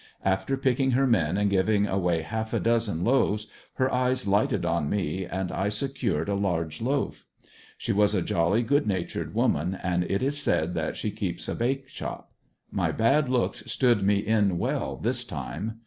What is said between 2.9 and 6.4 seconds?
loaves her eyes lighted on me and I secured a